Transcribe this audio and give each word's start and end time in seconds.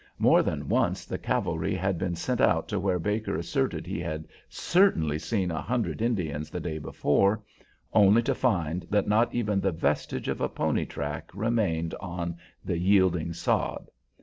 More 0.17 0.41
than 0.41 0.67
once 0.67 1.05
the 1.05 1.19
cavalry 1.19 1.75
had 1.75 1.99
been 1.99 2.15
sent 2.15 2.41
out 2.41 2.67
to 2.69 2.79
where 2.79 2.97
Baker 2.97 3.35
asserted 3.35 3.85
he 3.85 3.99
had 3.99 4.27
certainly 4.49 5.19
seen 5.19 5.51
a 5.51 5.61
hundred 5.61 6.01
Indians 6.01 6.49
the 6.49 6.59
day 6.59 6.79
before, 6.79 7.43
only 7.93 8.23
to 8.23 8.33
find 8.33 8.87
that 8.89 9.07
not 9.07 9.31
even 9.31 9.61
the 9.61 9.71
vestige 9.71 10.27
of 10.27 10.41
a 10.41 10.49
pony 10.49 10.85
track 10.87 11.29
remained 11.35 11.93
on 11.99 12.35
the 12.65 12.79
yielding 12.79 13.31
sod. 13.31 13.91